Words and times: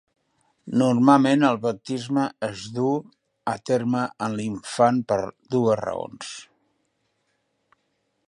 Normalment, 0.81 1.43
el 1.49 1.59
baptisme 1.65 2.23
es 2.47 2.63
duu 2.77 2.95
a 3.53 3.53
terme 3.71 4.01
en 4.29 4.39
l'infant 4.39 4.99
per 5.13 5.21
dues 5.57 5.79
raons. 5.85 6.33